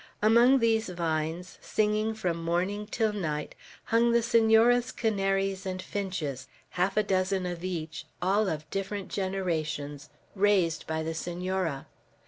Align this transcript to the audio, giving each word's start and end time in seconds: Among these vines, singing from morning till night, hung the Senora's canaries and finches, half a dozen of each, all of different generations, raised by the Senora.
Among 0.19 0.57
these 0.57 0.89
vines, 0.89 1.59
singing 1.61 2.15
from 2.15 2.43
morning 2.43 2.87
till 2.87 3.13
night, 3.13 3.53
hung 3.83 4.13
the 4.13 4.23
Senora's 4.23 4.91
canaries 4.91 5.63
and 5.63 5.79
finches, 5.79 6.47
half 6.71 6.97
a 6.97 7.03
dozen 7.03 7.45
of 7.45 7.63
each, 7.63 8.05
all 8.19 8.49
of 8.49 8.67
different 8.71 9.09
generations, 9.09 10.09
raised 10.33 10.87
by 10.87 11.03
the 11.03 11.13
Senora. 11.13 11.85